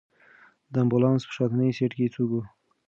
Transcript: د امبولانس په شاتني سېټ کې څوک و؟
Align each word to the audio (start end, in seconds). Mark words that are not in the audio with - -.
د 0.71 0.73
امبولانس 0.83 1.21
په 1.27 1.33
شاتني 1.37 1.69
سېټ 1.77 1.91
کې 1.97 2.13
څوک 2.15 2.29
و؟ 2.33 2.41